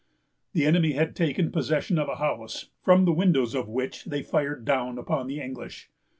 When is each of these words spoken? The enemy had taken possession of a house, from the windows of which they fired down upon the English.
The 0.53 0.65
enemy 0.65 0.93
had 0.93 1.15
taken 1.15 1.51
possession 1.51 1.99
of 1.99 2.09
a 2.09 2.15
house, 2.15 2.71
from 2.81 3.05
the 3.05 3.13
windows 3.13 3.53
of 3.53 3.69
which 3.69 4.05
they 4.05 4.23
fired 4.23 4.65
down 4.65 4.97
upon 4.97 5.27
the 5.27 5.39
English. 5.39 5.91